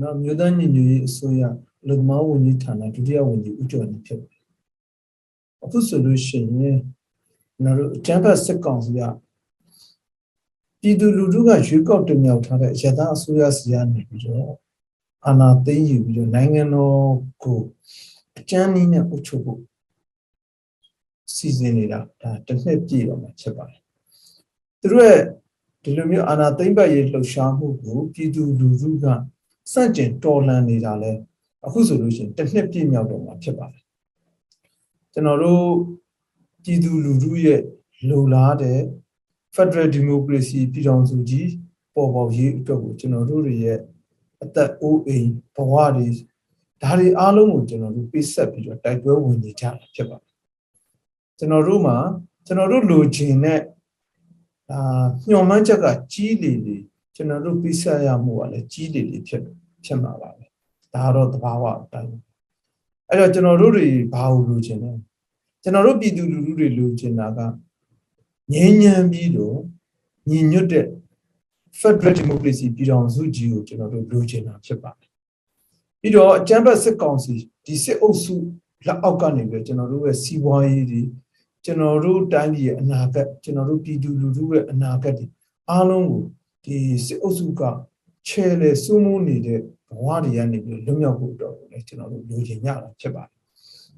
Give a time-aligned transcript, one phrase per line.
[0.00, 1.42] နော်မြို့သားညီညွတ်ရေးအစိုးရ
[1.86, 4.42] လူသမားဝန်ကြီးဌာနဒုတိယဝန်ကြီးဦးကျော်နေဖြစ်ပါတယ်
[5.62, 6.78] အခုဆိုလို့ရှိရင်
[7.62, 9.00] ကျွန်တော်တို့အကြမ်းဖက်စစ်ကောင်စီက
[10.80, 14.52] ပြည်သူလူထုကရွေးကောက်တင်မြှောက်ထားတဲ့ရသအစိုးရစီကနေပြီးတော့
[15.26, 17.06] အာဏာသိမ်းယူပြီးတော့နိုင်ငံတော်
[17.42, 17.60] ကို
[18.38, 19.60] အကြမ်းနည်းနဲ့အုပ်ချုပ်ဖို့
[21.34, 23.80] စီစဉ်နေတာဒါတစ်နှစ်ပြည့်တော့မှဖြစ်ပါတယ်
[24.80, 25.22] သူတို့ရဲ့
[25.82, 29.06] ဒီလိုမျိုးအာဏာသိမ်းပတ်ရေးလှုပ်ရှားမှုကိုပြည်သူလူထုက
[29.72, 31.12] စန့်ကျင်တော်လှန်နေတာလဲ
[31.66, 33.84] အခုဆိုလို့ရှိရင်တစ်နှစ်ပြည့်မြောက်တော့မှဖြစ်ပါတယ်
[35.12, 35.66] ကျွန်တော်တို့
[36.62, 37.60] ပြည်သူလူထုရဲ့
[38.08, 38.80] လိုလားတဲ့
[39.54, 41.50] Federal Democracy ပြည်ထောင်စုကြီး
[41.94, 43.78] ပေါ်ပေါက်ရေးအတွက်ကိုကျွန်တော်တို့တွေရဲ့
[44.42, 46.08] အသက်အိုးအိမ်ဘဝတွေ
[46.82, 50.32] ဒါတွေအားလုံးကိုကျွန်တော်တို့ပေးဆက်ပြီးတော့တိုက်ပွဲဝင်နေကြတာဖြစ်ပါတယ်
[51.38, 51.96] ကျွန်တော်တို့မှာ
[52.46, 53.60] ကျွန်တော်တို့လိုချင်တဲ့
[54.70, 56.76] အာညှော်မှန်းချက်ကကြီးလေလေ
[57.14, 59.42] ကျွန်တော်တို့ပေးဆက်ရမှုကလည်းကြီးလေလေဖြစ်
[59.84, 60.46] ဖြစ်မှာပါပဲ
[60.94, 62.10] ဒါကတော့သဘာဝအတိုင်း
[63.08, 64.92] အဲ့တော့ကျွန်တော်တို့တွေဘာလို့လိုချင်လဲ
[65.62, 67.40] ကျွန်တော်တို့ပြည်သူလူထုတွေလိုချင်တာက
[68.52, 69.58] ငြိမ်းချမ်းပြီးတော့
[70.28, 70.86] ညီညွတ်တဲ့
[71.80, 75.10] Federal Democracy ပြည်ထောင်စုကြီးကိုကျွန်တော်တို့လိုချင်တာဖြစ်ပါတယ်
[76.00, 77.34] ပြီးတော့အကြမ်းဖက်စစ်ကောင်စီ
[77.66, 78.34] ဒီစစ်အုပ်စု
[78.86, 81.02] လက်အောက်ကနေပြီးကျွန်တော်တို့ရဲ့စီးပွားရေးတွေ
[81.64, 85.26] ကျွန်တော်တို့တိုင်းပြည်ရဲ့အနာဂတ်ကျွန်တော်တို့ပြည်သူလူထုရဲ့အနာဂတ်တွေ
[85.70, 86.22] အားလုံးကို
[86.64, 87.62] ဒီစစ်အုပ်စုက
[88.28, 93.24] ချဲလေစိုးမိုးနေတဲ့ဘဝတွေကနေပြီးလွတ်မြောက်ဖို့အတွက်ကိုလည်းကျွန်တော်တို့လိုချင်ကြတာဖြစ်ပါ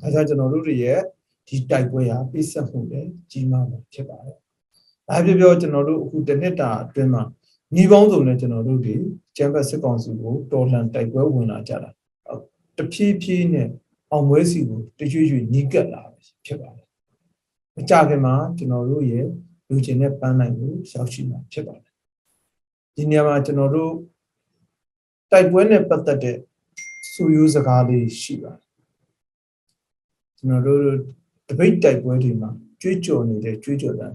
[0.00, 1.00] တယ်ဒါကြောင့်ကျွန်တော်တို့တွေရဲ့
[1.48, 4.36] ဒီတိုက်ပွဲဟာပိတ်ဆက်မှုလည်းကြီးမားမှာဖြစ်ပါတယ်
[5.08, 7.22] ဒါပြောပြောကျွန်တော်တို့အခုတစ်နှစ်တာအတွင်းမှာ
[7.74, 8.94] ညီပေါင်းစုံနဲ့ကျွန်တော်တို့ဒီ
[9.36, 11.90] ကျမ်းဘတ်စစ်ကောင်စီကိုတော်လှန်တိုက်ပွဲဝင်လာကြတာ
[12.76, 13.68] တဖြည်းဖြည်းနဲ့
[14.10, 16.02] အောင်ပွဲစီကိုတရွေ့ရွေ့ညီးကပ်လာ
[16.46, 16.86] ဖြစ်ပါတယ်
[17.76, 19.26] မကြခင်မှာကျွန်တော်တို့ရဲ့
[19.68, 21.94] လူချင်းတဲ့ပန်းနိုင်ကိုရောက်ရှိမှာဖြစ်ပါတယ်
[22.94, 23.92] ဒီနေရာမှာကျွန်တော်တို့
[25.30, 26.36] တိုက်ပွဲနဲ့ပတ်သက်တဲ့
[27.12, 28.60] စူရိုးစကားလေးရှိပါတယ်
[30.36, 30.82] ကျွန်တော်တို့
[31.48, 34.12] တပိတ်တိုက်ပွဲတွေမှာကြွေးကြော်နေတဲ့ကြွေးကြော်တဲ့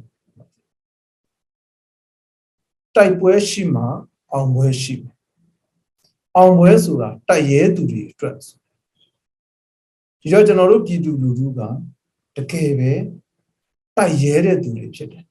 [2.96, 3.84] တိုက်ပွဲရှိမှ
[4.31, 5.16] အောင်ပွဲရှိမယ်
[6.38, 8.36] အောင်ပွဲဆိုတာတိုက်ရဲသူတွေအတွက်
[10.22, 11.59] ဒီတော့ကျွန်တော်တို့ပြည်သူလူထုက
[12.36, 12.92] တကယ်ပဲ
[14.00, 15.24] တိုက်ရဲတဲ့သူတွေဖြစ်တယ်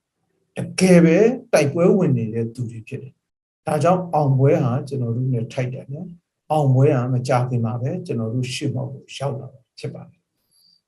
[0.57, 1.17] တကယ်ပဲ
[1.53, 3.13] တိုက်ပွဲဝင်နေတဲ့သူတွေဖြစ်တယ်
[3.67, 6.09] ဒါကြောင့်အောင်ပွဲဟာကျွန်တော်တို့ ਨੇ ထိုက်တယ်နော်
[6.51, 9.49] အောင်ပွဲဟာမကြခင်မှာပဲကျွန်တော်တို့ရှေ့မောက်ကိုရောက်လာ
[9.79, 10.21] ဖြစ်ပါတယ်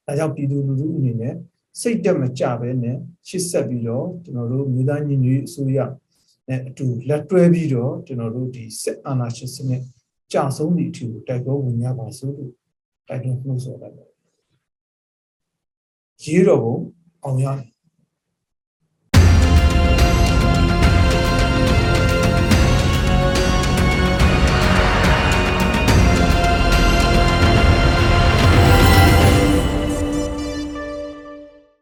[0.07, 1.35] ဒါကြောင့်ပြည်သူလူထုအနေနဲ့
[1.81, 2.97] စိတ်တက်မကြပဲနဲ့
[3.29, 5.79] ရှစ်ဆက်ပြီးတော့ကျွန်တော်တို့မြို့သားညီညွတ်ရေးအစိုးရ
[6.49, 9.83] နဲ့အတူလက်တွဲပြီးတော့ကျွန်တော်တို့ဒီစစ်အာဏာရှင်စနစ်
[10.33, 12.53] ကြာဆုံးသည့်အထိကိုတိုက်ပွဲဝင်ရပါစို့လို့
[13.09, 14.19] တိုက်တွန်းနှိုးဆော်လိုက်ပါတယ်
[16.25, 16.77] ရေးတော်ဘုံ
[17.25, 17.70] အောင်ရမယ်